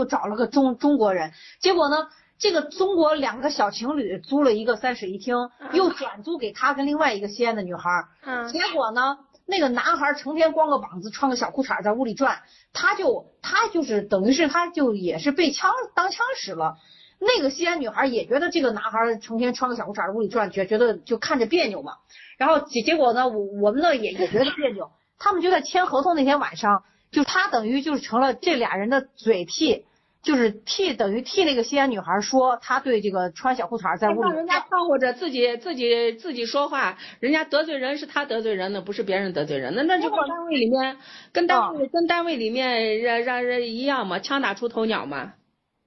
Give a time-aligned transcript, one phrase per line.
[0.00, 2.08] 就找了个中中国人，结果呢，
[2.38, 7.90] 这个中国两个小情侣租了一个三室一厅， 又转租给他跟另外一个西安的女孩，
[8.24, 12.40] 嗯，结果呢，那个男孩成天光个膀子，穿个小裤衩在屋里转，
[12.72, 16.78] 他就他就是等于是他就也是被枪当枪使了。
[17.18, 21.96] 那个西安女孩也觉得这个男孩成天穿个小裤衩在屋里转，觉觉得就看着别扭嘛。
[22.38, 24.90] 然后结结果呢，我我们呢也也觉得别扭。
[25.18, 29.84] 他们就在签合同那天晚上，就他等于就是成了这俩人的嘴替，
[30.22, 40.98] 就是替等于替那个西安女孩说她对这个穿小裤衩在屋里让人家掺和着自己自己自己说话，人家得罪人是他得罪人的，不是别人得罪人，那那就跟单位里面
[41.32, 45.32] 跟单位跟单位里面让让人一样嘛，枪打出头鸟嘛。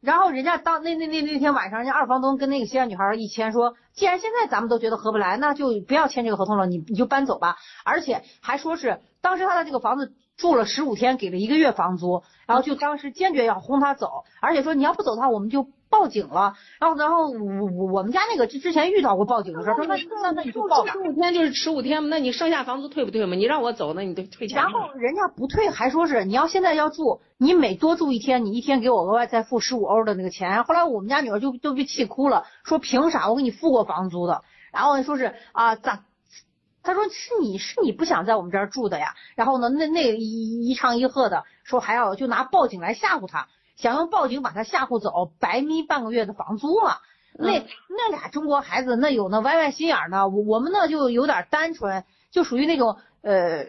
[0.02, 7.56] 然后人家当那那那那天晚上，人家二房东跟那个西安女孩一签说，既然现在咱们都觉得合不来，那就不要签这个合同了，你你就搬走吧。
[7.86, 10.12] 而且还说是当时他的这个房子
[10.44, 16.56] 住了十五天，给了一个月房租，然后就当时坚决要轰他走，而且说你要不走的话，我们就报警了。
[16.82, 20.92] 然后然后我我我们家那个之之前遇到过报警的事儿，说那那那你就报吧。
[20.92, 23.38] 十五天就是十五天嘛，那你剩下房租退不退嘛？
[23.38, 24.58] 你让我走，那你得退钱。
[24.58, 30.66] 然后人家不退，还说是你要现在要住，你每多住一天，你一天给我额外再付十五欧的那个钱。
[30.66, 34.42] 后来我们家女儿就都被气哭了，说凭啥我给你付过房租的？
[34.74, 36.02] 然后说是啊咋？
[36.84, 39.16] 他说是你是你不想在我们这儿住的呀？
[39.36, 46.98] 然后呢那那一一唱一和的说还要就拿报警来吓唬他，想用报警把他吓唬走，白眯半个月的房租嘛。
[47.36, 53.66] 那那俩中国孩子那有那歪歪心眼呢，我我们呢就有点单纯，就属于那种呃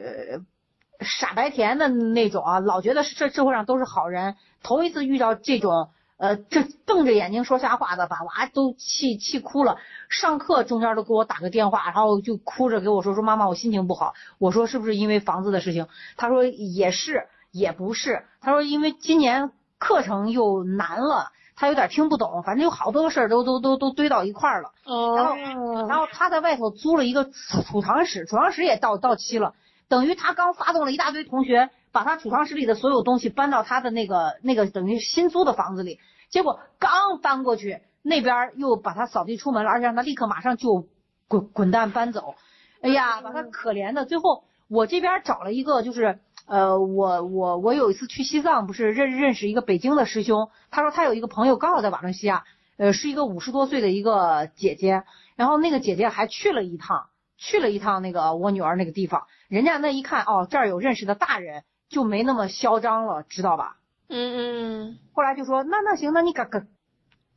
[1.00, 5.88] 傻白甜的那种啊，老觉得这社会上都是好人，头一次遇到这种
[6.24, 9.76] 呃这瞪着眼睛说瞎话的，把娃都气气哭了。
[10.08, 15.86] 上课中间都给我打个电话，然后就哭着给我说说妈妈我心情不好，我说是不是因为房子的事情？
[16.16, 21.30] 他说也是也不是，他说因为今年课程又难了。
[21.56, 24.72] 他有点听不懂，反正有好多事儿都都都都堆到一块儿了。
[24.86, 25.14] 哦。
[25.16, 29.54] 然后，然后他在外头租了一个储储藏室，储藏室也到到期了，
[29.86, 36.00] 等于他刚发动了一大堆同学，把他储藏室里的所有东西搬到他的那个那个等于新租的房子里，
[36.34, 40.88] 结果刚搬过去，那边又把他扫地出门了，而且让他立刻马上就
[41.28, 42.34] 滚滚蛋搬走。
[42.80, 44.04] 哎呀，把他可怜的。
[44.04, 46.18] 最后我这边找了一个就是。
[46.46, 52.44] 呃，我我我有一次去西藏，不是认认识一个北京的师兄，他说他有一个朋友刚好在瓦伦西亚，
[52.76, 55.04] 呃，是一个五十多岁的一个姐姐，
[55.36, 57.06] 然后那个姐姐还去了一趟，
[57.38, 63.78] 去了一趟那个我女儿那个地方，人家那一看哦，这儿有认识的大人，就没那么嚣张了，知道吧？
[64.08, 64.98] 嗯嗯。
[65.12, 66.68] 后来就说那那行，那你赶赶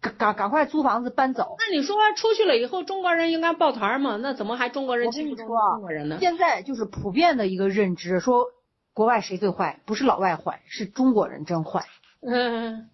[0.02, 1.56] 赶赶赶快租房子搬走。
[1.60, 4.18] 那你说出去了以后，中国人应该抱团嘛？
[4.18, 5.48] 那怎么还中国人欺负中
[5.82, 6.18] 国人呢？
[6.20, 8.46] 现在就是普遍的一个认知说。
[8.94, 9.80] 国外谁最坏？
[9.86, 11.86] 不是老外坏，是中国人真坏。
[12.28, 12.90] 嗯，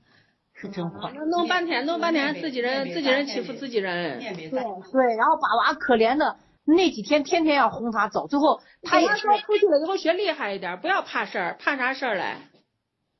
[0.53, 1.13] 是真坏。
[1.13, 4.19] 弄半天，弄半天，自己人自己人欺负自己人。
[4.19, 6.35] 对对，然后把娃可怜的
[6.65, 12.35] 那几天，天天要轰他走，最后他也说出去了以后学厉害一点，不要怕事儿，怕啥事儿嘞？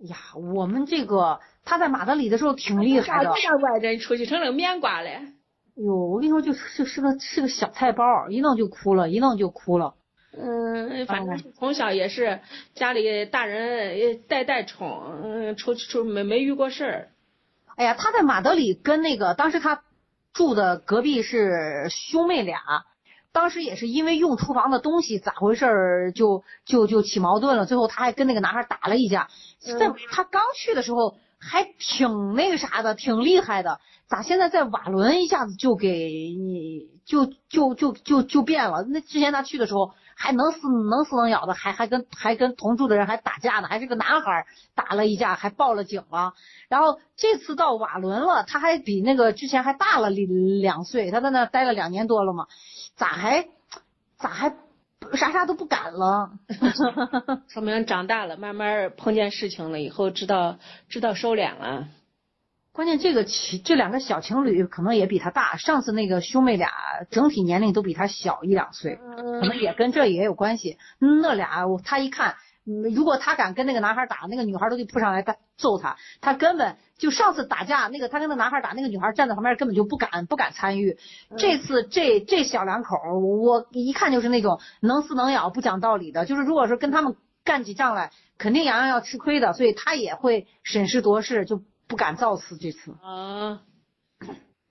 [0.08, 0.18] 呀，
[0.56, 3.34] 我们这个他在马德里的时候挺厉害的。
[3.36, 5.22] 啥外人出去成了面瓜嘞？
[5.76, 9.96] 哟，我跟你说，就是是个是个小菜包，一弄就哭了，一弄就哭了。
[10.36, 12.42] 嗯，反正从小也是
[12.76, 17.10] 家里大人代代宠，嗯，出去出没没遇过事儿。
[17.76, 19.84] 哎呀，他在马德里跟那个当时他
[20.34, 22.60] 住的隔壁是兄妹俩，
[23.34, 29.28] 当时也是因为用厨房的东西咋回事儿就就就起矛盾了，最后他还跟那个男孩打了一架。
[29.60, 31.18] 在他刚去的时候
[31.50, 38.84] 还挺那个啥的，挺厉害的，咋现在在瓦伦一下子就给你就就就就就变了？
[38.84, 39.92] 那之前他去的时候。
[40.16, 40.60] 还能死
[40.92, 44.46] 能死能咬的，还还跟还跟同住的人还打架呢，还是个男孩
[44.76, 46.34] 打了一架，还报了警了。
[46.70, 52.46] 然后这次到瓦伦了，他还比那个之前还大了两两岁，他在那待了两年多了嘛，
[52.96, 53.48] 咋还
[54.18, 54.56] 咋还
[55.14, 56.32] 啥啥都不敢了？
[57.48, 60.58] 说明长大了，慢慢碰见事情了以后，知道
[60.90, 61.88] 知道收敛了。
[62.72, 66.70] 关键这个情这两个小情侣可能也比他大，上次那个兄妹俩
[67.12, 70.80] 整体年龄都比他小一两岁，可能也跟这也有关系。
[70.98, 72.36] 那俩他一看，
[72.66, 75.98] 如果他敢跟那个男孩打，那个女孩都得扑上来他揍他。
[76.22, 80.98] 他根本就上次打架，那个他跟那男孩打，那个女孩站在旁边根本就不敢不敢参与。
[81.38, 91.62] 这次这这小两口，我一看就是那种能撕能咬不讲道理的，就是如果说跟他们干起仗来，肯定洋洋要吃亏的，所以他也会审时度势就。
[91.86, 93.62] 不敢造次这次啊！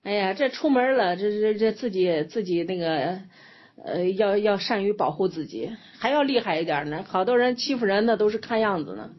[0.03, 3.21] 哎呀，这出门了，这这这自己自己那个
[3.81, 7.03] 呃，要要善于保护自己，还要厉害一点呢。
[7.07, 9.09] 好多人欺负人，那都是看样子呢。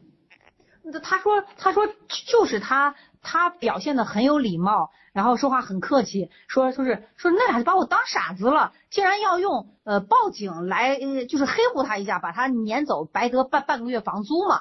[0.85, 1.89] 那他说他说
[2.27, 14.61] 就是他他表现的很有礼貌，然后说话很客气，说说是说那俩就把我当傻子了，竟然要用呃报警来呃就是黑乎他一下，把他撵走，白得半半个月房租嘛。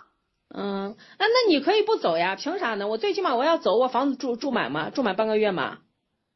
[0.55, 2.87] 嗯，那那你可以不走呀，凭啥呢？
[2.87, 5.79] 我最起码我要走，我房子住住满嘛，住满半个月嘛。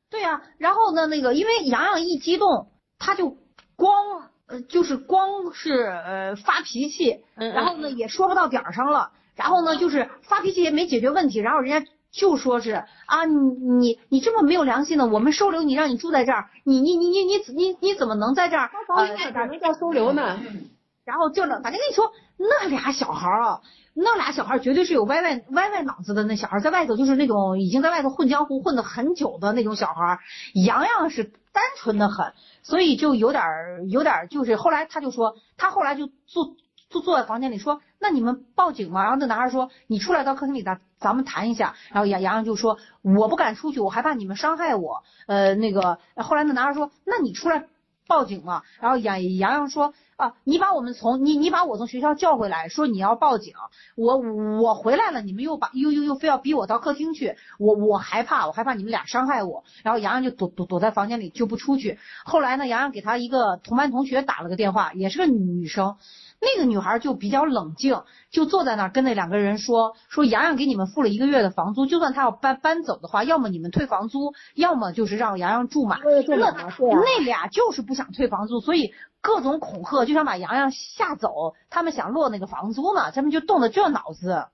[0.10, 3.38] 对呀，然后呢，那个因为洋洋一激动，他就
[3.78, 12.72] 光呃就是光是呃发脾气，然后呢也说不到点儿上了，然后呢就是发脾气也没解决问题，然后人家就说是
[13.06, 18.72] 啊你你你这么没有良心的，我们收留你让你住在这儿，你你你你你你你怎么能在这儿？
[19.34, 20.40] 咋能叫收留呢？
[21.08, 23.62] 然后就了，反正跟你说那俩小孩儿啊。
[23.94, 30.20] 那俩小孩儿绝对是有歪歪歪歪脑子的，那小孩在外头就是那种已经在外头混江湖混的很久的那种小孩儿。
[30.54, 36.58] 洋洋是单纯的很，所以就有点儿有点儿就是后来他就说，他后来就坐
[36.90, 39.02] 坐坐在房间里说，那你们报警吗？
[39.02, 41.74] 然后那男孩说，你出来到客厅里咱咱们谈一下。
[41.90, 45.04] 然后洋洋就说，我不敢出去，我害怕你们伤害我。
[45.26, 47.66] 呃，那个后来那男孩说，那你出来
[48.08, 48.64] 报警嘛？
[48.80, 49.94] 然后杨杨洋说。
[50.18, 50.34] 啊！
[50.44, 53.54] 你把我们从你你把我从学校叫回来，说你要报警，
[53.96, 62.00] 我我回来了，你们又把又又又非要逼我到客厅去，我我害怕，我害怕你们俩伤害我，然后杨洋就躲躲躲在房间里就不出去。
[62.26, 65.98] 后来呢，杨洋给他一个同班同学打了个电话，也是个女生。
[66.40, 76.00] 那个女孩就比较冷静，就坐在那儿跟那两个人说说洋洋给你们付了一个月的房租，就算他要搬搬走的话，要么你们退房租，要么就是让洋洋住满。
[76.04, 76.52] 那
[77.04, 81.56] 那俩就是不想退房租，所以各种恐吓，就想把洋洋吓走。
[81.70, 84.46] 他们想落那个房租嘛，他们就动的这脑子。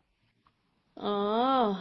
[0.96, 1.78] 哦。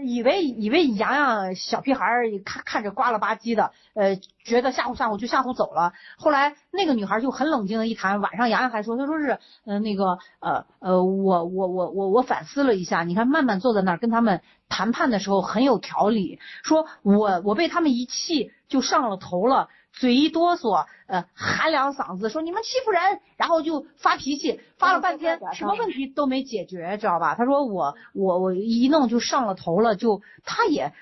[0.00, 5.92] 以为以为洋洋小屁孩儿看看着瓜了吧唧的，呃，觉得吓唬吓唬就吓唬走了。
[6.16, 19.68] 后来那个女孩就很冷静的一谈，晚上洋洋还说，他说是，呃，那个，呃呃，我我我我我反思了一下，你看曼曼坐在那儿跟他们谈判的时候很有条理，说我我被他们一气就上了头了。
[19.92, 27.34] 嘴一哆嗦，呃，喊两嗓子，说你们欺负人，然后就发脾气，发了半天，什么问题都没解决，知道吧？
[27.34, 30.92] 他说我我我一弄就上了头了，就他也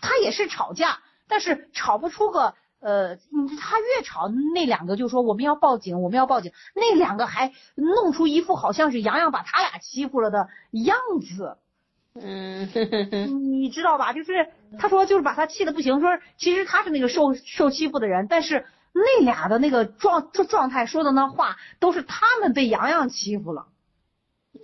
[0.00, 11.58] 他也是吵架，但是吵不出个呃，他越吵那两个就说我们要报警，我们要报警，那两个还弄出一副好像是洋洋把他俩欺负了的样子。
[12.14, 12.68] 嗯，
[13.60, 14.12] 你知道吧？
[14.12, 14.46] 就是
[14.78, 16.00] 他说，就是把他气的不行。
[16.00, 23.66] 说其实他是那个受受欺负的人，但是那俩的那个状状状态说的那话，都是他们被洋洋欺负了。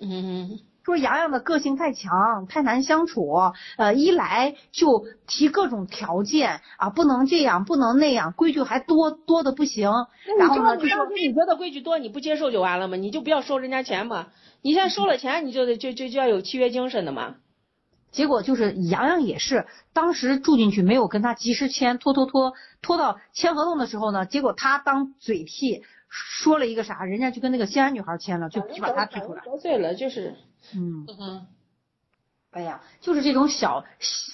[0.03, 0.59] 嗯，
[0.89, 3.31] 说洋洋的个性太强，太难相处。
[3.77, 9.91] 呃，一来就提各种条件啊，不能这样，不能那样，规矩还多多的不行。
[10.39, 12.97] 然后呢，就说你觉得规矩多，你不接受就完了嘛？
[12.97, 14.29] 你就不要收人家钱嘛。
[14.63, 17.35] 你现在收了钱，你就得就就就要有契约精神的嘛。
[18.11, 29.45] 结果就是洋洋也是，当时住进去没有跟他及时签，拖拖拖拖到签合同的时候呢，结果他当嘴替说了一个啥，人家就跟那个西安女孩签了，就就把他踢出来。
[29.45, 30.35] 得罪了，就是。
[30.75, 31.07] 嗯。
[31.07, 31.47] 嗯。
[32.51, 33.85] 哎呀，就是这种小，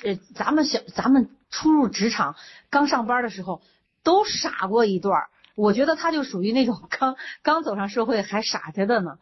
[0.04, 2.36] 呃，咱们小咱们初入职场
[2.70, 3.60] 刚上班的时候
[4.04, 9.18] 都傻过一段儿我觉得他就属于那种刚刚走上社会还傻着的呢。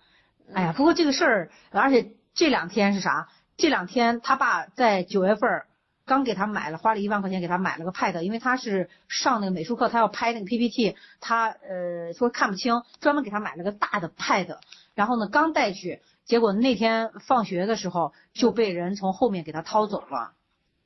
[0.53, 3.29] 哎呀，不过这个事儿，而且这两天是啥？
[3.57, 5.63] 这两天他爸在九月份
[6.05, 14.59] 刚给他买了，花了一万块钱给他买了个 Pad，因为他是上那个美术课，他要拍那个 PPT，他呃说看不清，专门给他买了个大的 Pad，
[14.95, 20.33] 然后呢刚带去，结果那天放学的时候就被人从后面给他掏走了，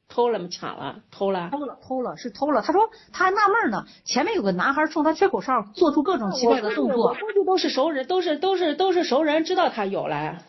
[0.08, 0.48] 偷了吗？
[0.50, 1.02] 抢了？
[1.10, 1.50] 偷了？
[1.50, 2.62] 偷了，偷了，是偷了。
[2.62, 7.08] 他说他还纳闷呢，前面有个男孩冲他吹口哨，做出各种奇怪的动作。
[7.08, 10.42] 我估计都是熟人，都是都是都是熟人，知道他有了。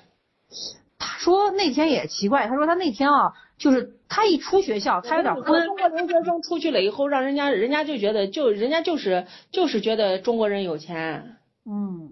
[0.97, 5.65] 他说那天也奇怪，他说他那天啊，就是他一出学校，他有点昏。
[5.65, 11.35] 中国留学生出去了以后，让人家人家就觉得，就人家就是就是觉得中国人有钱。
[11.65, 12.11] 嗯，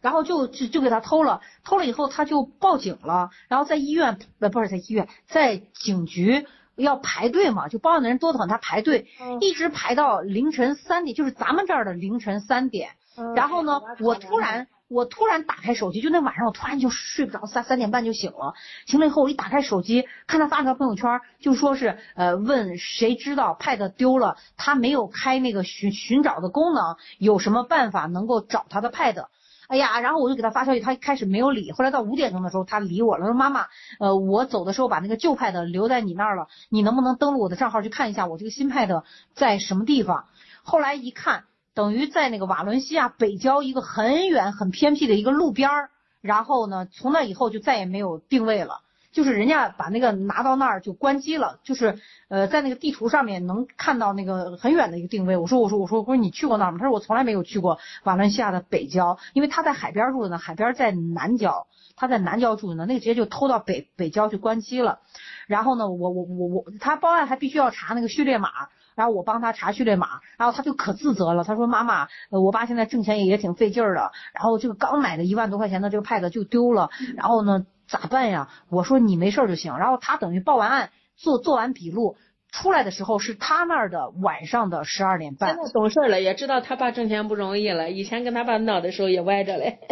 [0.00, 9.06] 然后就就就给他偷了，偷了以后他就报警了，然后在医院呃不是在医院，在警局要排队嘛，就报案的人多得很，他排队
[9.40, 12.90] 一直排到凌晨三点，就是咱们这儿的凌晨三点。
[13.34, 14.66] 然后呢，我突然。
[14.90, 18.54] 我突然打开手机，就那晚上我突然就睡不着，三三点半就醒了。
[18.86, 29.26] 醒了以后，我一打开手机，看他发条朋友圈，就说是呃问谁知道 Pad 丢了，他没有开那个寻寻找的功能，有什么办法能够找他的 Pad？
[29.68, 33.66] 哎呀，然后我就给他发消息，他开始没有理，后来到五点钟的时候他理我了，说妈妈，
[34.00, 40.24] 呃我走的时候把那个旧派的留在你那儿了，你能不能登录我的账号去看一下我这个新派的在什么地方？
[40.64, 41.44] 后来一看。
[41.74, 48.80] 等于在那个瓦伦西亚北郊一个很远很偏僻的一个路边儿，然后呢，从那以后就再也没有定位了。
[49.10, 51.98] 就是人家把那个拿到那儿就关机了，就是
[52.28, 55.36] 呃在那个地图上面能看到那个很远的一个定位。
[55.36, 56.78] 我说我说我说我说你去过那儿吗？
[56.78, 65.00] 他说我从来没有去过瓦伦西亚的北郊，因为他在海边住的呢，海边在南郊，他在南郊住的呢，那个直接就偷到北北郊去关机了。
[65.46, 68.50] 然后呢，我我我我他报案还必须要查那个序列码。
[68.94, 71.44] 然后我帮他查序列码，然后他就可自责了。
[71.44, 82.16] 他说：“妈妈，呃我爸现在挣钱也也挺费劲儿的，然后这个刚买的一万多块钱的这个 pad 就丢了，然后呢咋办呀？”我说：“你没事就行。”然后他等于报完案，做做完笔录
[82.52, 85.54] 出来的时候是他那儿的晚上的十二点半。
[85.54, 87.90] 现在懂事了，也知道他爸挣钱不容易了。
[87.90, 89.78] 以前跟他爸闹的时候也歪着嘞。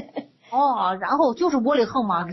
[0.48, 2.24] 哦，然后就是窝里横嘛，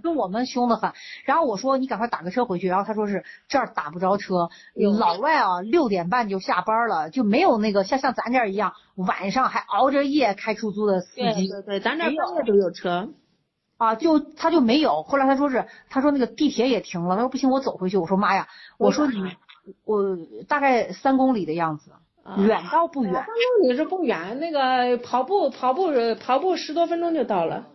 [0.00, 0.92] 跟我们凶的很。
[1.24, 4.50] 然后我说你赶快打个车回去，然后他说是这儿打不着车，
[4.98, 11.48] 老外啊六点半就下班了，就没有那个像像咱这儿一样晚上还熬着夜开出租的司机。
[11.48, 13.08] 对对，咱这半夜都有车。
[13.76, 15.02] 啊，就他就没有。
[15.02, 17.96] 后来他说是，他说那个地铁也停了，他说不行，我走回去。
[17.96, 19.36] 我说妈呀，我说你
[19.84, 20.16] 我
[20.48, 21.90] 大概三公里的样子，
[22.38, 23.12] 远倒不远。
[23.12, 27.66] 三公里是不远，那个跑步跑步跑步十多分钟就到了。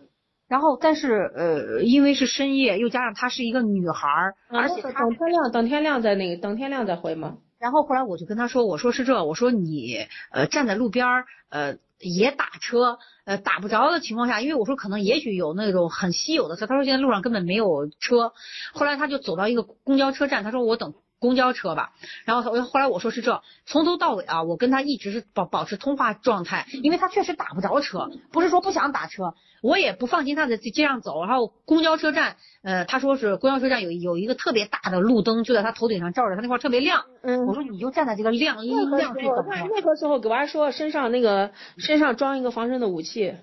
[0.48, 7.38] 然后，但是呃，因为是深夜，又加上她是一个女孩儿，而且等天亮，等天亮再那个，等天亮再回嘛。
[7.58, 18.32] 然后后来我就跟他说，我说是这，我说你呃站在路边儿呃也打车呃打不着的情况下，因为我说可能也许有那种很稀有的车，他说现在路上根本没有车。
[18.72, 20.94] 后来他就走到一个公交车站，他说我等。
[21.22, 21.92] 公交车吧，
[22.24, 31.24] 然后他后来我说是这，从头到尾啊，我跟他一直是保保持通话状态，因为他确实打不着车，不是说不想打车，我也不放心他在街上走。
[31.24, 37.04] 然后公交车站，呃，他说是公交车站有有一个特别大的路灯，就在他头顶上照着，他那块特别亮。
[37.22, 43.36] 嗯，我说你就站在这个亮一亮那个时候给娃说身上那个身上装一个防身的武器。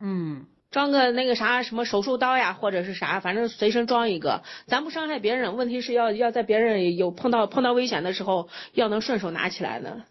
[0.00, 0.46] 嗯。
[0.70, 10.04] 装个那个啥什么手术刀呀，或者是啥，反正随身装一个，咱不伤害别人，问题是要要在别人有碰到碰到危险的时候，要能顺手拿起来呢。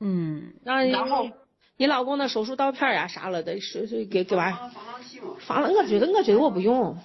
[0.00, 1.30] 嗯，然后
[1.76, 4.52] 你老公的手术刀片呀啥了的，是是给给完
[5.40, 6.98] 防了，我觉得我觉得我不用，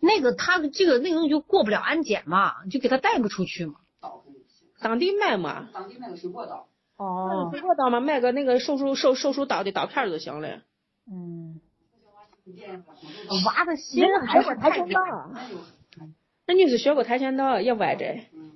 [0.00, 3.74] 那个他这个那个东西就过不了安检嘛，就给他带不出去嘛。
[4.80, 5.68] 当地卖嘛。
[5.72, 6.66] 当地卖个水果刀。
[6.96, 7.48] 哦。
[7.52, 10.60] 水果刀嘛，卖个那个手术手手术刀的刀片就行了。
[11.10, 11.60] 嗯。
[13.44, 15.00] 娃的心还是跆拳道，
[16.46, 18.04] 那女是学过跆拳道，也歪着。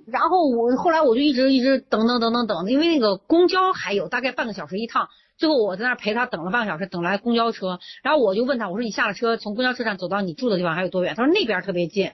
[0.06, 7.80] 然后我后来我就一直一直等等等等等，因为那个公交还有大概半个小时一趟，最后我在那陪他等了半个小时，等来公交车。
[8.02, 11.14] 然后我就问他，我说你下了车从公交车站走到你住的地方还有多远？
[11.16, 12.10] 他说那边特别近。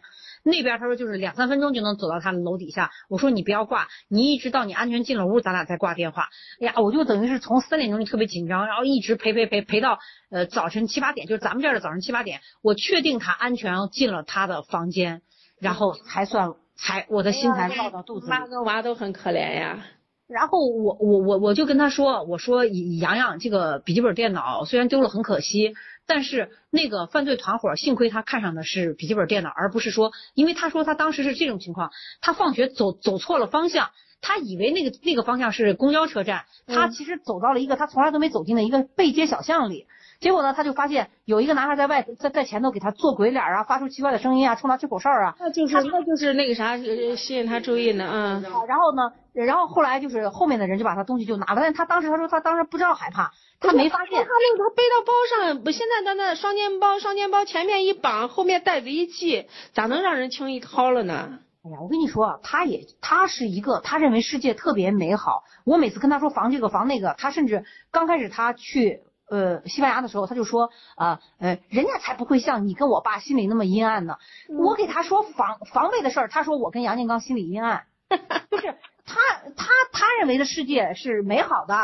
[0.47, 2.93] 那边他说就是两三分钟就能走到他的楼底下。
[3.09, 6.29] 我说你不要挂，你一直到你安全进了屋，咱俩再挂电话。
[6.61, 9.99] 哎呀，我就等于是从三点钟就特别紧张，然后一直陪陪陪陪到
[10.31, 15.23] 呃早晨七八点，就是咱们这儿的早晨七八点，我确定他安全进了他的房间，
[15.59, 18.31] 然后才算才我的心才落到肚子里。
[18.31, 19.85] 妈跟娃都很可怜呀。
[20.29, 25.75] 然后我我我我就跟他说，我说洋洋这个笔记本电脑虽然丢了很可惜。
[26.07, 39.87] 但是那个犯罪团伙幸亏他看上的是笔记本电脑，而不是说，因为他说他当时是这种情况，他放学走走错了方向，他以为那个那个方向是公交车站，他其实走到了一个他从来都没走进的一个背街小巷里。
[40.21, 45.37] 结果呢，他就发现有一个男孩在外在在前头给他做鬼脸啊，发出奇怪的声音啊，冲他吹口哨啊。
[45.39, 48.43] 那就是那就是那个啥吸引他注意呢嗯。
[48.67, 54.15] 然后呢，然后后来就是后面的人就把他东西就拿了，但是他当时他说他当时不知道害怕，他没发现。
[54.15, 55.13] 他那个他背到包
[55.53, 61.41] 上，不现在的那双肩包双肩包前面一绑，后面袋子一系，咋能让人轻易掏了呢？
[61.63, 65.43] 哎呀，我跟你说，他也他是一个他认为世界特别美好。
[65.65, 69.03] 我每次跟他说防这个防那个，他甚至刚开始他去。
[69.29, 74.17] 呃，西班牙的时候，他就说啊，呃，人家才不会像你跟我爸心里那么阴暗呢。
[74.59, 77.87] 我给他说防防备的事儿，他说我跟杨建刚心里阴暗，
[78.51, 79.21] 就是他
[79.57, 81.75] 他他认为的世界是美好的，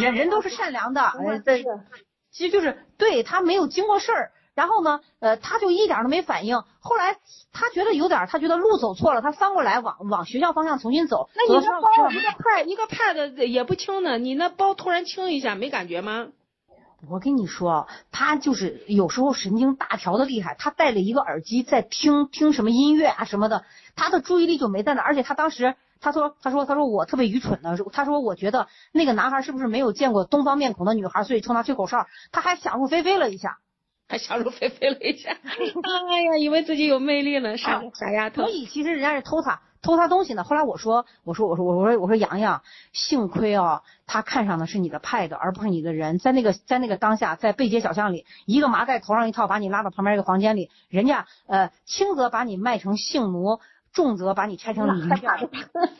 [0.00, 1.38] 人人都是善良的，呃，
[2.32, 6.62] 其实就是对他没有经过事儿，然后呢，呃，他就一点都没反应。
[6.80, 7.16] 后来
[7.52, 11.28] 他觉得有点，他觉得路走错了，他翻过来往往学校方向重新走。
[11.34, 16.28] 那你那包一个派一个 pad 也不轻呢，你那包突然轻一下，没感觉吗？
[17.08, 20.54] 我跟你说，他就是有时候神经大条的厉害。
[20.56, 23.64] 他戴了一个耳机在听听什么音乐啊什么的，
[23.96, 25.02] 他的注意力就没在那。
[25.02, 32.06] 而且他当时他说他说他说我特别愚蠢的，他说我觉得那个男孩是不是没有见过东方面孔的女孩，所以冲他吹口哨。
[32.30, 33.58] 他还想入非非了一下，
[34.08, 35.30] 还想入非非了一下。
[35.42, 38.42] 哎呀，以为自己有魅力呢，傻傻丫头。
[38.42, 39.60] 所以其实人家是偷他。
[39.82, 40.44] 偷他东西呢。
[40.44, 42.62] 后来我说，我说，我说，我说，我说，洋洋，
[42.92, 46.18] 幸亏啊，他看上的是你的 pad，而不是你的人。
[46.18, 53.60] 在那个，在那个当下，在背街小巷里，一个麻袋头上一套，把你拉到旁边一个房间里，人家呃，轻则把你卖成性奴，
[53.92, 55.50] 重则把你拆成零件。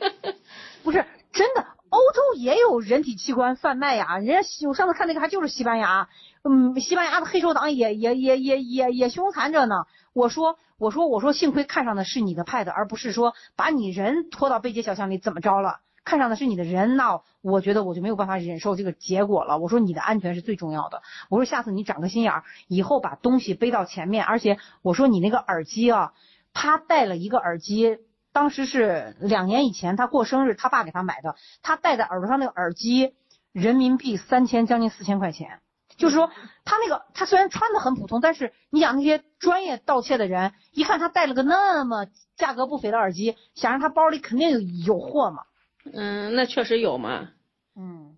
[0.85, 4.19] 不是真的，欧洲也有人体器官贩卖呀。
[4.19, 6.09] 人家我上次看那个还就是西班牙，
[6.43, 9.87] 嗯，西班牙的黑手党也也也也也也凶残着呢。
[10.13, 10.59] 我说。
[10.79, 15.79] 我说我说，幸亏看上的是你的 pad，而不是说把你人拖到背街小巷里怎么着了？
[16.03, 19.59] 看上的是你的人，那我觉得我就没有办法忍受这个结果了。
[19.59, 21.03] 我说你的安全是最重要的。
[21.31, 24.25] 我说下次你长个心眼儿，以后把东西背到前面。
[24.25, 26.15] 而且我说你那个耳机啊，
[26.53, 27.99] 他戴了一个耳机，
[28.33, 33.15] 当时是两年以前他过生日，他爸给他买的，他戴在耳朵上那个耳机，
[33.53, 35.61] 人民币三千将近四千块钱。
[36.03, 36.33] 就是说，
[36.65, 45.45] 他那个他虽然穿的很普通，但是你想那些专业盗窃的人，一看他戴了个那么价格不菲的耳机，想让他包里肯定有有货嘛。
[45.85, 47.29] 嗯，那确实有嘛。
[47.77, 48.17] 嗯。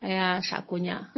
[0.00, 1.10] 哎呀，傻姑娘。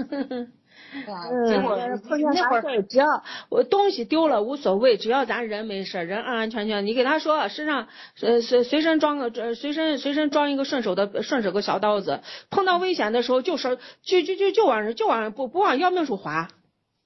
[1.46, 1.76] 结果
[2.08, 3.06] 碰见啥事儿，只要
[3.50, 6.86] 我东西丢了无所谓，只要咱人没事，人安安全全。
[6.86, 16.48] 你给他说身上随随随身装个随身随身装一个顺手的顺手个小刀子，碰到危险的时候就是就就就就往就往不不往要命处划，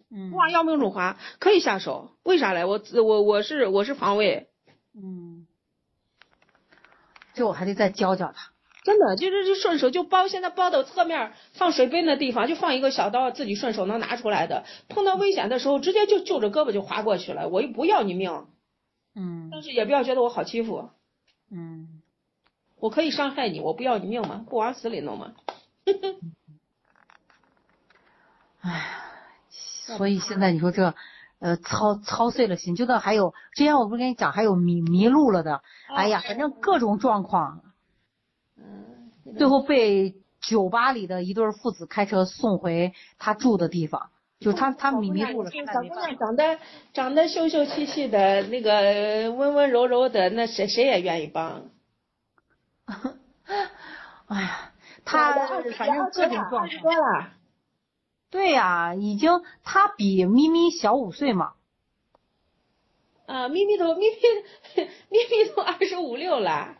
[0.08, 2.64] 不往要命处划可以下手，为啥嘞？
[2.64, 4.48] 我我我是我是防卫。
[4.94, 5.46] 嗯。
[7.34, 8.51] 这我还得再教教他。
[8.82, 14.64] 真的就是就顺手就包，现在包到侧面放水杯那地方就放一个小刀，自己顺手能拿出来的。
[14.88, 17.48] 碰到危险的时候，直接就就着胳膊就划过去了。
[17.48, 18.48] 我又不要你命，
[19.14, 20.90] 嗯，但是也不要觉得我好欺负，
[21.48, 22.02] 嗯，
[22.80, 24.44] 我可以伤害你，我不要你命吗？
[24.50, 25.32] 不往死里弄吗？
[28.62, 28.96] 哎呀，
[29.96, 30.94] 所以现在你说这
[31.38, 35.62] 呃操操碎了心，就那还有之前我不是跟你讲还有迷迷路了的，
[35.94, 37.60] 哎呀，反正各种状况。
[39.38, 44.10] 最后被酒吧里的一对父子开车送回他住的地方，
[44.40, 45.50] 就他他迷迷路了。
[45.50, 46.58] 小姑娘长得
[46.92, 51.70] 长得秀秀气气的，那个温温柔柔的，那谁谁也愿意帮。
[54.26, 54.72] 哎呀，
[55.04, 55.34] 他
[55.76, 57.30] 反正各种状况。
[58.30, 61.52] 对呀，已经他比咪咪小五岁嘛。
[63.26, 66.76] 啊，咪咪都咪咪 咪咪都二十五六了，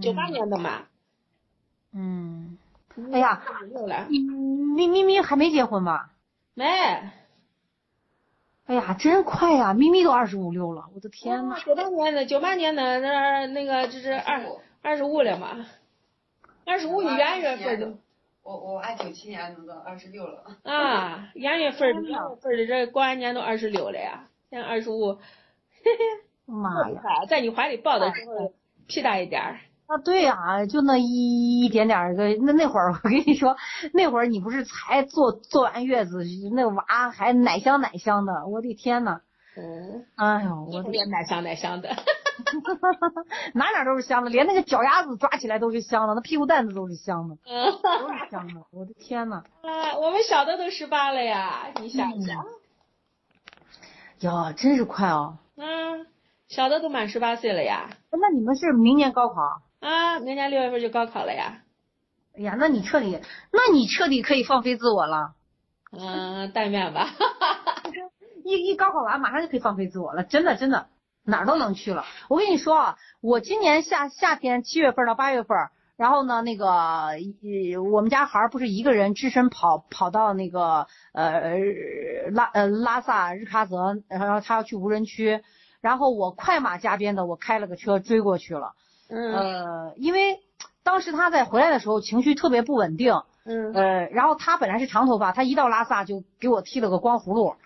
[0.00, 0.82] 九八年的嘛。
[0.82, 0.86] 嗯，
[3.12, 3.42] 哎呀，
[4.08, 6.10] 你咪咪咪还没结婚吧？
[6.54, 6.64] 没。
[8.66, 9.72] 哎呀，真快呀！
[9.72, 11.56] 咪咪都二十五六了，我的天呐。
[11.64, 14.42] 九八年的，九八年的那那个就是二
[14.82, 15.64] 二十五了嘛。
[16.66, 17.94] 二十五元月份的。
[18.42, 20.44] 我我按九七年的二十六了。
[20.64, 25.14] 啊，元月份的元月份的这过完年都二十六了呀，现在二十五。
[25.14, 25.20] 嘿
[25.84, 26.24] 嘿。
[26.46, 27.00] 妈呀！
[27.28, 28.52] 在你怀里抱的时候，
[28.86, 29.60] 屁大一点儿。
[29.88, 33.56] 啊，对呀，就那一一点点个，那那会儿我跟你说，
[33.94, 36.22] 那会儿你不是才坐坐完月子，
[36.54, 39.20] 那娃还奶香奶香的，我的天呐。
[39.56, 40.04] 嗯。
[40.16, 41.88] 哎呦，我也奶香奶香的。
[43.54, 47.36] 哪哪都是香的，连那个脚丫子抓起来都是香的，那屁股蛋子都是香的。
[47.46, 47.72] 嗯。
[47.82, 49.42] 都是香的，我的天呐。
[49.62, 52.44] 啊，我们小的都十八了呀，你想一想。
[54.20, 55.38] 呀，真是快哦。
[55.56, 56.06] 嗯，
[56.48, 57.88] 小的都满十八岁了呀。
[58.12, 59.62] 那你们是明年高考？
[59.80, 61.62] 啊，明年六月份就高考了呀！
[62.36, 63.20] 哎呀，那你彻底，
[63.52, 65.34] 那你彻底可以放飞自我了。
[65.92, 67.08] 嗯，但愿吧。
[68.44, 70.88] 一一高考完，马上就可以放飞自我了，真的真的，
[71.24, 72.04] 哪儿都能去了。
[72.28, 75.56] 我跟你说啊，我今年夏夏天七月份到八月份，
[75.96, 77.16] 然后呢，那个
[77.92, 81.56] 我们家孩儿不是一个人只身跑跑到那个呃
[82.32, 85.42] 拉呃拉萨日喀则，然后他要去无人区，
[85.80, 88.74] 然后我快马加鞭的，我开了个车追过去了。
[89.08, 90.40] 嗯呃，因为
[90.82, 97.56] 当时他在回来的时候情绪特别不稳定，嗯呃，然后他本来是长头发，他一到拉萨就给我剃了个光葫芦，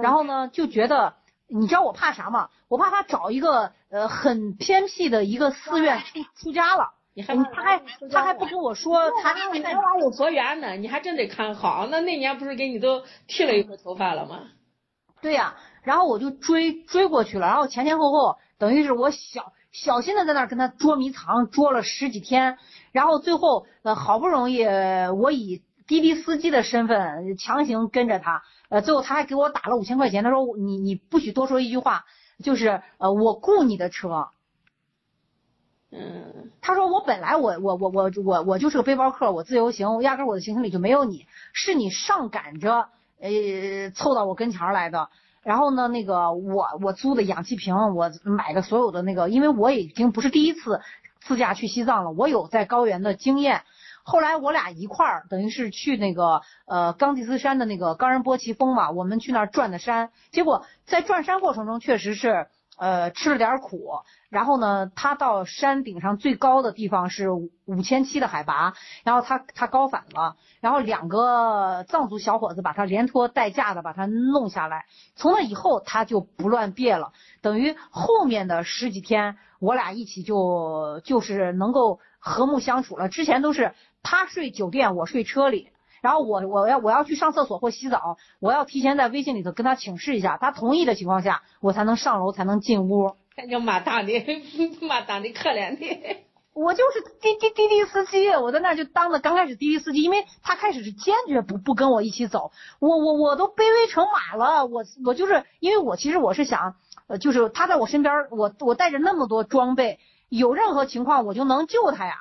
[0.00, 1.14] 然后呢就觉得，
[1.48, 2.48] 你知道我怕啥吗？
[2.68, 11.86] 我怕他找一个呃很偏僻的一个寺院出出家了，你还他还他还不跟我说他现在有佛缘呢，你还真得看好。
[11.90, 14.40] 那那年不是给你都剃了一回头发了吗？
[15.20, 19.52] 对呀，然后我就追追过去了，然后前前后后等于是我小。
[19.72, 22.58] 小心的在那儿跟他捉迷藏，捉了十几天，
[22.92, 32.04] 然后最后呃好不容易我以滴滴司机的身份强行跟着他，呃最后他还给我打了五千块钱，他说你你不许多说一句话，
[32.44, 34.28] 就是呃我雇你的车，
[35.90, 42.88] 嗯，他说我本来我我我我我我就是个背包客，我自由行，我压根我的行程里就没有你，是你上赶着
[43.20, 45.08] 呃凑到我跟前来的。
[45.42, 50.80] 然后呢，那个我我租的氧气瓶，我买的所有的那个，因为我已经不是第一次
[51.20, 53.62] 自驾去西藏了，我有在高原的经验。
[54.04, 60.10] 后来我俩一块儿，等于是去那个呃冈底斯山的那个冈仁波齐峰嘛，我们去那儿转的山。
[60.32, 62.48] 结果在转山过程中，确实是
[62.82, 64.00] 呃吃了点苦。
[64.28, 74.86] 然后呢，他到山顶上最高的地方是五千七的海拔，然后他他高反了，然后两个藏族小伙子把他连拖带架的把他弄下来。
[75.14, 83.08] 从那以后他就不乱别了，等于后面的十几天我俩一起就就是能够和睦相处了。
[83.08, 83.74] 之前都是。
[84.04, 85.68] 他睡酒店，我睡车里，
[86.02, 93.14] 然后我我要我要去上厕所或洗澡，我要提前在微信里头跟他请示一下，他同意的情况下，我才能上楼，才能进屋。
[93.36, 94.12] 那叫马大的，
[94.82, 96.16] 马大的可怜的。
[96.54, 106.74] 我就是滴滴滴滴司机，我在那就当的刚开始滴滴司机，因为他开始是坚决不不跟我一起走，我我我都卑微成马了，我我就是因为我其实我是想，
[107.06, 112.16] 呃，就是他在我身边，我我带着那么多装备，有任何情况我就能救他呀。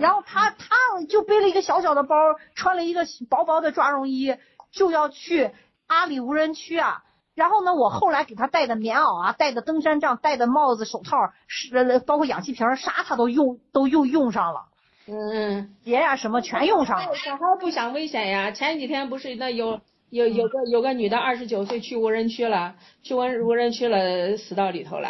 [0.00, 0.76] 然后他他
[1.08, 2.16] 就背了一个小小的包，
[2.54, 4.36] 穿了一个薄薄的抓绒衣，
[4.72, 5.52] 就要去
[5.86, 7.04] 阿里无人区啊。
[7.34, 14.62] 然后呢，我后来给他带的棉袄啊，带的登山杖，戴的帽子、手套，是包括氧气瓶啥他都用都又用上了。
[15.06, 17.14] 嗯，鞋呀什么全用上了。
[17.14, 18.50] 小孩不想危险呀。
[18.50, 25.08] 前几天不是那有有有个有个女的二十九岁去无人区了，去无无人区了，死到里头了。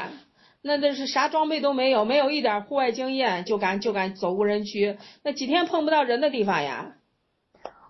[0.62, 6.94] 那那是啥装备都没有，没有一点户外经验，就敢就敢走无人区，那几天碰不到人的地方呀。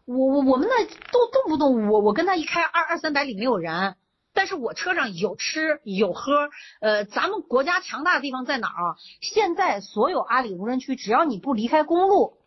[0.04, 3.96] 我我我们那动动不动我我跟他一开二二三百里没有人，
[4.32, 6.50] 但是我车上有吃有喝。
[6.80, 8.96] 呃，咱们国家强大的地方在哪儿啊？
[9.20, 12.38] 现在所有阿里无人区，只要你不离开公路。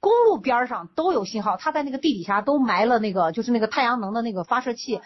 [0.00, 5.00] 公路边上都有信号，他在那个地底下都埋了那个，就是那个太阳能的那个发射器，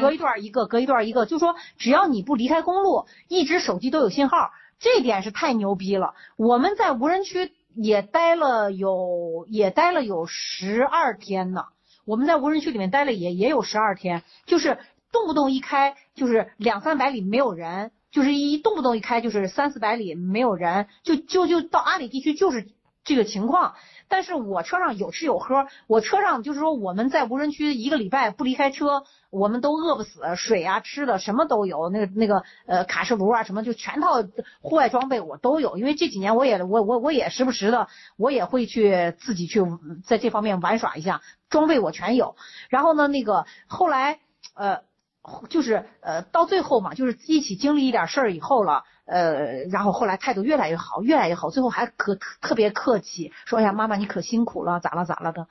[0.00, 6.14] 隔一段一个，隔一段一个，就说只要你不离开公路，一直手机都有信号，这点是太牛逼了。
[6.36, 11.64] 我们在无人区也待了有，也待了有十二天呢。
[12.04, 14.78] 我们在无人区里面待了也也有十二天，就是
[15.10, 22.68] 动不动一开就是两三百里没有人，就是一动不动一开就是三四百里没有人，就就就到阿里地区就是
[23.02, 23.74] 这个情况。
[24.08, 34.22] 但是我车上有吃有喝，我车上就是说我们在无人区一个礼拜不离开车，我们都饿不死，水啊吃的什么都有，那个那个呃卡式炉啊什么就全套
[34.62, 39.60] 户外装备我都有，因为这几年我也我我我也时不时的我也会去自己去
[40.04, 42.36] 在这方面玩耍一下，装备我全有。
[42.68, 44.20] 然后呢，那个后来
[44.54, 44.82] 呃
[45.48, 48.84] 就是呃到最后嘛，就是一起经历一点事儿以后了。
[49.06, 55.46] 呃，然后后来态度越来越好，越来越好，最后还可特别客气，说哎呀，妈妈你可辛苦了，咋了咋了的，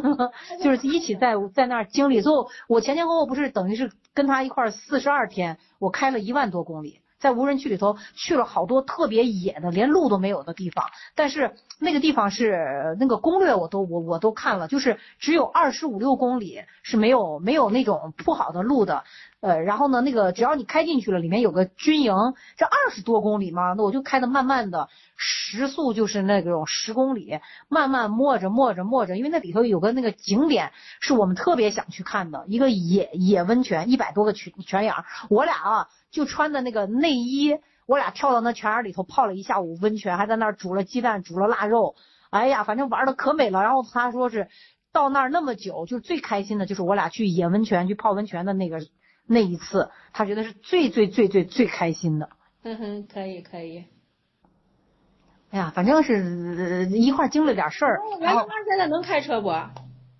[0.62, 2.22] 就是一起在在那儿经历。
[2.22, 7.00] 最后我前前后后不是等于是跟他一块儿四十二天，我开了一万多公里。
[7.20, 19.04] 在无人区里头去了好多特别野的，连路都没有的地方，但是那个地方是那个攻略我都我我都看了，就是只有二十五六公里是没有没有那种铺好的路的，
[19.44, 22.14] 呃，然后呢那个只要你开进去了，里面有个军营，
[22.56, 34.94] 这二十多公里嘛，那我就开的慢慢的，时速就是那种十公里，慢慢摸着摸着摸着，因为那里头有个那个景点是我们特别想去看的，一个野野温泉，一百多个泉泉眼，
[35.28, 35.88] 我俩啊。
[36.10, 41.96] 就穿的那个内衣，我俩跳到那泉眼里头泡了一下午温泉，还在那儿煮了鸡蛋，煮了腊肉，
[42.30, 43.62] 哎呀，反正玩的可美了。
[43.62, 44.46] 然后他说是
[44.92, 48.78] 到那儿那么久，就最开心的就是我俩去野温泉去泡温泉的那个
[49.26, 52.28] 那一次，他觉得是最最最最最开心的。
[52.62, 53.84] 嗯哼，可以可以。
[55.50, 58.00] 哎呀，反正是一块经历点事儿。
[58.20, 59.52] 然后他现在能开车不？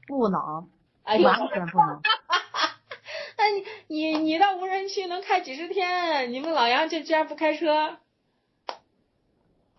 [0.06, 0.68] 不能，
[1.02, 2.00] 哎完全不能。
[3.36, 6.32] 那你你你到无人区能开几十天？
[6.32, 7.96] 你们老杨就居然不开车？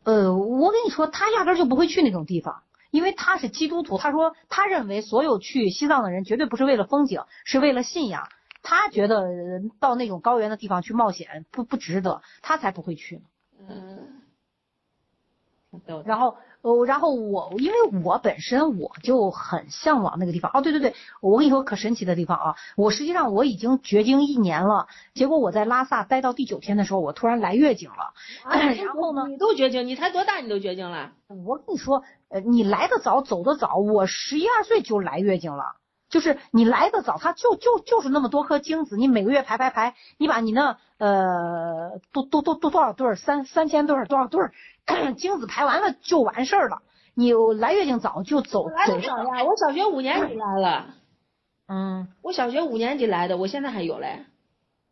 [0.04, 3.98] 呃，我跟你说，他压根就不会去那种地方，因为他是基督徒。
[3.98, 8.28] 他说，他认为所有去西藏的人绝对不是为了风景，是为了信仰。
[8.66, 9.30] 他觉得
[9.80, 13.24] 到那种高原的地方去冒险不不值得，他才不会去呢。
[13.70, 14.22] 嗯。
[16.04, 16.36] 然后。
[16.66, 28.14] 哦，然后我因为我本身我就很向往那个地方哦，对对对，我跟你说可神奇的地方啊，我实际上我已经绝经一年了，结果我在拉萨待到第九天的时候，我突然来月经了，
[28.50, 31.12] 然后呢，你都绝经，你才多大你都绝经了？
[31.46, 35.76] 我跟你说，呃，你来的早走的早，我十一二岁就来月经了，
[36.10, 44.54] 就是你来的早，它就就就是那么多颗精子，你每个月排排排，你把你那呃多多多多多少对儿三三千对儿多少对儿。
[45.18, 46.84] 精子排完了就完事儿了，
[47.16, 49.44] 你来月经早就走走早呀。
[49.44, 50.86] 我小学五年级来了，
[51.68, 54.26] 嗯，我小学五年级来的，我现在还有嘞。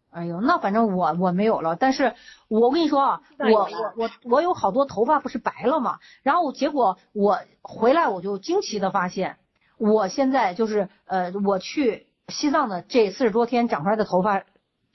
[0.10, 2.16] 哎呦，那反正我我没有了，但是
[2.48, 9.38] 我跟你说啊，我我我我有好多头发不是白了嘛，然后结果我回来我就惊奇的发现，
[9.92, 14.44] 我现在就是呃我去西藏的这四十多天长出来的头发，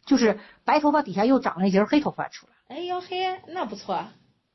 [0.07, 2.53] 就是白头发底下又长了一截黑头发出来。
[2.77, 4.05] 哎呦嘿，那不错。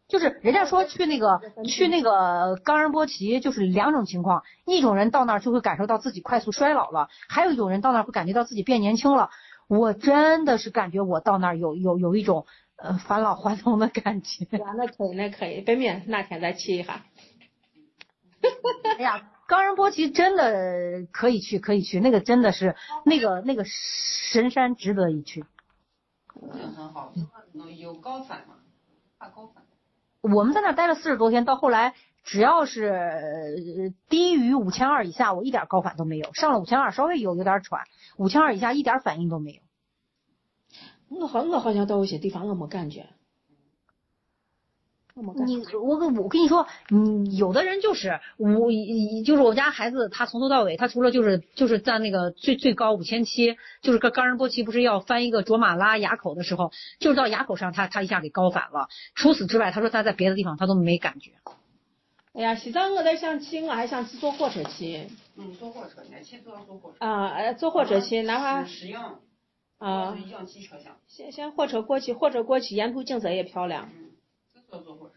[0.07, 9.29] 就是人家说去那个去那个冈仁波齐，就是两种情况，一种人到那儿就会感受到自己快速衰老了，还有一种人到那儿会感觉到自己变年轻了。
[9.67, 14.45] 我真的是感觉我到那儿有有有一种呃返老还童的感觉。
[14.51, 17.01] 那可以，那可以，北面那天再去一下。
[18.99, 22.75] 哎呀，冈仁波齐真的可以去，可以去，那个真的是
[23.05, 25.45] 那个那个神山值得一去。
[26.41, 27.13] 嗯，很好，
[27.77, 28.55] 有高反吗？
[29.19, 29.63] 怕高反。
[30.21, 36.33] 我们在那待了四十多天，到后来只要是低于五千二以下，我一点高反都没有。
[36.33, 37.81] 上了五千二，稍微有有点喘。
[38.17, 39.61] 五千二以下一点反应都没有，
[41.09, 43.09] 我好我好像到有些地方我没感觉，
[45.15, 48.49] 你我跟我跟你说，你有的人就是我，
[49.23, 58.87] 就是我家孩子，他从头到尾，他除了就是就是在那个最最高五千七，就是个冈仁波齐不是要翻一个卓玛拉垭口的时候，就是到垭口上他他一下给高反了。
[59.13, 61.31] 除此之外，他说他在别的地方他都没感觉。
[62.33, 65.07] 哎呀，西藏我在想去，我还想去坐火车去。
[65.37, 66.97] 嗯，坐火车，年轻都要坐火车。
[67.05, 68.65] 啊，坐火车去，哪怕。
[68.65, 68.97] 适应。
[69.77, 70.17] 啊。
[70.31, 70.95] 氧气车厢。
[71.07, 73.89] 先先火车过去，火车过去，沿途景色也漂亮。
[73.95, 74.09] 嗯，
[74.79, 75.15] 坐坐火车。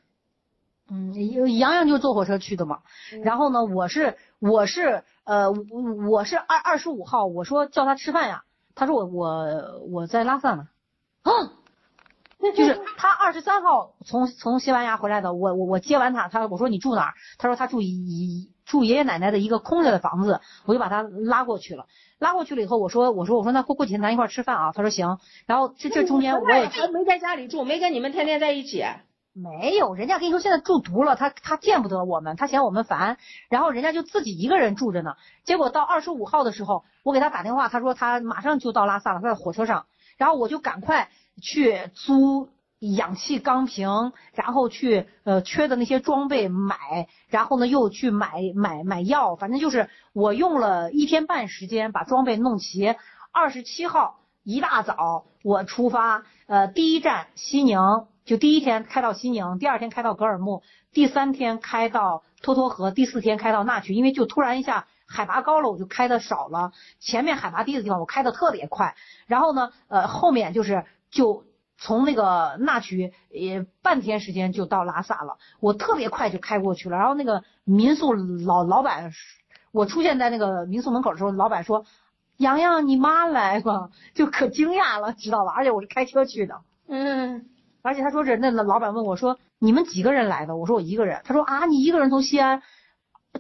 [0.89, 1.13] 嗯，
[1.59, 2.81] 洋洋就坐火车去的嘛。
[3.23, 5.51] 然后呢，我是我是呃
[6.09, 10.69] 我是二二十五号，我说叫他吃饭呀，他说我我我在拉萨呢。
[11.23, 11.33] 啊。
[12.55, 17.15] 就是他二十三号从从西班牙回来的，我我我接完他，他我说你住哪儿？
[17.39, 21.87] 他说他住一住爷爷奶奶的一个空着的房子，我就把他拉过去了。
[22.19, 24.73] 拉过去了以后，我说我说我说那过过几天咱一块吃饭啊？
[24.73, 25.19] 他说行。
[25.47, 28.85] 然后这这中间我也没在家里住，没跟你们天天在一起。
[29.37, 33.19] 没有，人家跟你说现在住毒了，他他见不得我们，他嫌我们烦，
[33.51, 35.17] 然后人家就自己一个人住着呢。
[35.45, 41.09] 结果到二十五号的时候，我给他打电话，他说他马上就到拉萨了，他在火车上，然后我就赶快。
[41.43, 52.97] 去租氧气钢瓶，然后去呃缺的那些装备买，然后呢又去买买买药，反正就是我用了一天半时间把装备弄齐。
[53.33, 60.63] 二十七号一大早我出发，呃第一站西宁，就第一天开到西宁，第二天开到格尔木，
[60.93, 68.95] 第三天开到托托河，第四天开到那曲，因为就突然一下海拔高了，我就开的少了，前面海拔低的地方我开的特别快，
[69.27, 70.85] 然后呢呃后面就是。
[71.09, 71.45] 就
[71.79, 76.99] 从那个那曲也半天时间就到拉萨了，我特别快就开过去了。
[76.99, 79.13] 然后那个民宿老老板，
[79.73, 81.87] 我出现在那个民宿门口的时候，老板说
[82.37, 85.53] ：“洋洋，你妈来过，就可惊讶了，知道吧？
[85.57, 87.47] 而且我是开车去的，嗯，
[87.87, 90.57] 而且他说这那老板问我说你们几个人来的？
[90.57, 91.23] 我说我一个人。
[91.25, 92.63] 他说啊，你一个人从西安，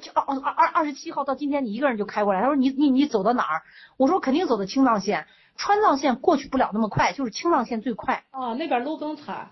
[0.00, 2.40] 就二二二二十七号到今天你一个人就开过来。
[2.40, 3.62] 他说你你你走到哪儿？
[3.96, 5.26] 我说肯定走的青藏线。
[5.56, 8.24] 川藏线过去不了那么快，就是青藏线最快。
[8.30, 9.50] 哦，那边路更惨。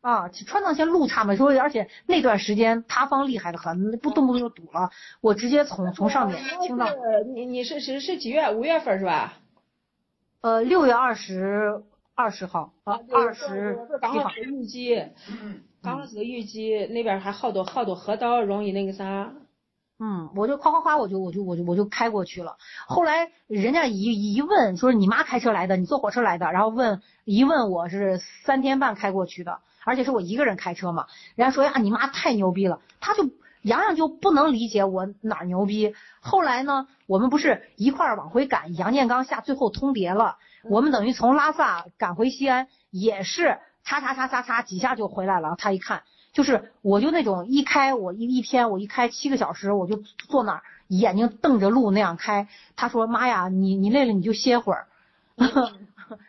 [0.00, 4.90] 啊，川藏线路差嘛，说而且那段时间塌方厉害的很，不动不动就堵了。
[5.20, 6.88] 我直接从从上面青藏。
[7.34, 8.50] 你你是是是几月？
[8.50, 9.34] 五月份是吧？
[10.40, 15.02] 呃，六月二十二十号啊，二十刚好是雨季，
[15.82, 19.32] 刚好是个雨季，那边还好多好多河道，容易那个啥。
[19.98, 22.56] 嗯，我就夸夸夸，我就我就我就我就开过去了。
[22.86, 31.06] 后来人家一一问，说你妈开车来的，你坐火车来的，然后问一问我是三天半开过去的，而且是我一个人开车嘛。
[31.36, 33.30] 人家说呀，你妈太牛逼了，他就
[33.62, 35.94] 洋洋就不能理解我哪牛逼。
[36.20, 45.56] 后来呢，我们不是一块儿往回赶，杨建刚下最后通牒了，我们等于从拉萨赶回西安，也是叉叉叉叉叉几下就回来了。
[45.58, 46.02] 他一看。
[46.32, 49.96] 就是，我就那种一开我一一天我一开七个小时，我就
[50.30, 52.48] 坐那儿眼睛瞪着路那样开。
[52.74, 54.86] 他说：“妈呀，你你累了你就歇会儿。”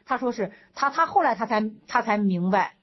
[0.05, 2.75] 他说是他他后来他才他才明白。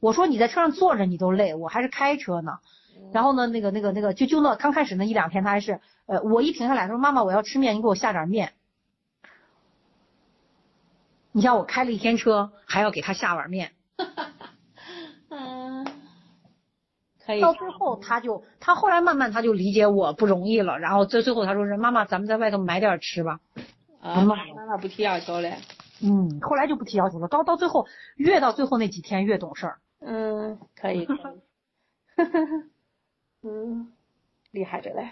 [0.00, 2.58] 我说你在车上坐着你都累，我还是开车呢。
[3.12, 8.52] 然后呢，那个那个那个就就那刚开始那一两天他还是呃，我一停下来他说妈妈我要吃面，你给我下点面。
[11.32, 13.72] 你像我开了一天车，还要给他下碗面。
[15.30, 15.86] 嗯，
[17.24, 23.40] 可以到最后，他就他后来慢慢他就理解我不容易了，然后最最后他说是妈妈，咱们在外头买点吃吧。
[24.00, 25.50] 啊，妈妈不提要求了。
[26.02, 27.28] 嗯，后来就不提要求了。
[27.28, 29.78] 到到最后，越到最后那几天越懂事儿。
[30.00, 31.06] 嗯，可以。
[31.06, 31.18] 可以
[33.42, 33.92] 嗯，
[34.50, 35.10] 厉害着嘞。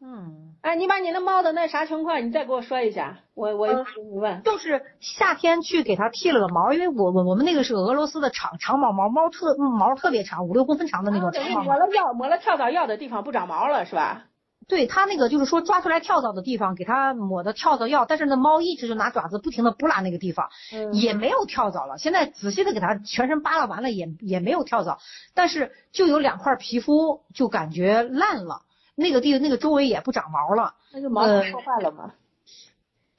[0.00, 4.42] 嗯，哎，你把你那猫的那啥情况，你再给我说一下，我我问。
[4.44, 11.64] 就是夏天去给它剃了个毛，因为我我我们那个是俄罗斯的长长毛毛，猫特毛特别长，五六公分长的那种长毛猫。
[11.64, 14.26] 抹了药，抹了跳蚤药的地方不长毛了是吧？
[14.68, 21.96] 对它那个就是说抓出来跳蚤的地方，给它抹的跳蚤药，但是那猫一直就拿爪子不停的拨拉那个地方，嗯也没有跳蚤了。
[21.96, 24.98] 现在仔细的给它全身扒拉完了，也也没有跳蚤，
[25.34, 28.60] 但是就有两块皮肤就感觉烂了，
[28.94, 30.74] 那个地那个周围也不长毛了。
[30.92, 32.12] 那就毛都破坏了嘛。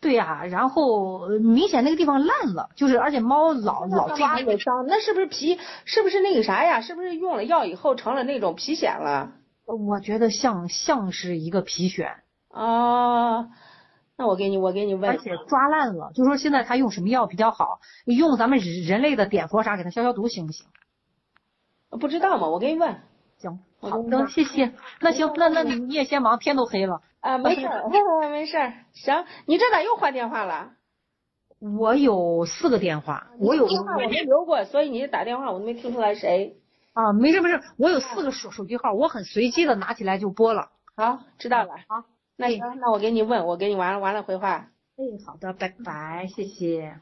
[0.01, 5.59] 对呀、然后呃明显那个地方烂了，就是而且猫老老抓有伤，那是不是皮？
[5.83, 6.79] 是不是那个啥呀？
[6.79, 9.31] 是不是用了药以后成了那种皮癣了？
[9.75, 12.15] 我觉得像像是一个皮癣，
[12.49, 13.49] 啊，
[14.17, 16.11] 那我给你，我给你问而，且抓烂了。
[16.13, 17.79] 就说现在他用什么药比较好？
[18.05, 20.65] 用咱们人人类的碘伏啥给他消消毒行不行？
[21.99, 22.47] 不知道嘛？
[22.47, 22.99] 我给你问。
[23.37, 24.73] 行，好的，谢谢。
[25.01, 27.01] 那行，那那你你也先忙，天都黑了。
[27.19, 27.83] 啊，没事儿，
[28.29, 28.73] 没事儿。
[28.93, 30.71] 行，你这咋又换电话了？
[31.59, 36.57] 我有四个电话，我有电话我没留过，所以你打电话我都没听出来谁。
[36.99, 40.69] 啊，没事没事，我有四个手手机号，我很随机的拿起来就拨了。
[40.95, 41.75] 好，知道了。
[41.87, 42.03] 好，
[42.35, 44.67] 那行，那我给你问，我给你完了完了回话。
[44.97, 46.99] 哎，好的，拜拜，谢谢。